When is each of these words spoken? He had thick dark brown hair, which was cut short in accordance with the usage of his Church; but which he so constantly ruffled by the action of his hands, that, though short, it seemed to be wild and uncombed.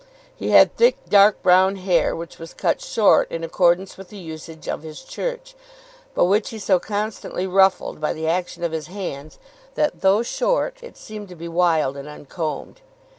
He 0.35 0.49
had 0.49 0.75
thick 0.77 0.97
dark 1.09 1.43
brown 1.43 1.75
hair, 1.75 2.15
which 2.15 2.39
was 2.39 2.55
cut 2.55 2.81
short 2.81 3.29
in 3.29 3.43
accordance 3.43 3.97
with 3.99 4.09
the 4.09 4.17
usage 4.17 4.67
of 4.67 4.81
his 4.81 5.01
Church; 5.03 5.53
but 6.15 6.25
which 6.25 6.49
he 6.49 6.57
so 6.57 6.79
constantly 6.79 7.45
ruffled 7.45 8.01
by 8.01 8.11
the 8.13 8.27
action 8.27 8.63
of 8.63 8.71
his 8.71 8.87
hands, 8.87 9.37
that, 9.75 10.01
though 10.01 10.23
short, 10.23 10.77
it 10.81 10.97
seemed 10.97 11.29
to 11.29 11.35
be 11.35 11.47
wild 11.47 11.95
and 11.95 12.07
uncombed. 12.07 12.81